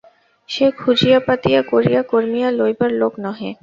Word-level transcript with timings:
সে 0.49 0.65
খুঁজিয়া-পাতিয়া 0.79 1.61
করিয়া-কর্মিয়া 1.71 2.49
লইবার 2.51 2.91
লোক 2.93 3.13
নহে। 3.23 3.51